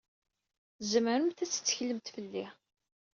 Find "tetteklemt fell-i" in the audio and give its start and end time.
1.49-2.45